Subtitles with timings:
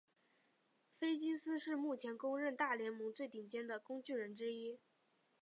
[0.91, 4.79] 菲金斯是目前公认大联盟最顶尖的工具人之一。